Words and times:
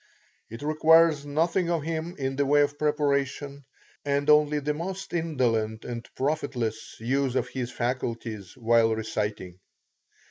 It 0.49 0.63
requires 0.63 1.27
nothing 1.27 1.69
of 1.69 1.83
him 1.83 2.15
in 2.17 2.35
the 2.35 2.43
way 2.47 2.63
of 2.63 2.79
preparation, 2.79 3.65
and 4.03 4.31
only 4.31 4.57
the 4.57 4.73
most 4.73 5.13
indolent 5.13 5.85
and 5.85 6.03
profitless 6.15 6.95
use 6.99 7.35
of 7.35 7.49
his 7.49 7.69
faculties 7.71 8.57
while 8.57 8.95
reciting. 8.95 9.59